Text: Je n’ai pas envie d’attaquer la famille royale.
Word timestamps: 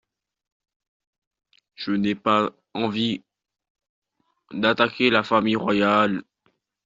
Je 1.75 1.91
n’ai 1.91 2.15
pas 2.15 2.49
envie 2.73 3.23
d’attaquer 4.51 5.11
la 5.11 5.21
famille 5.21 5.55
royale. 5.55 6.23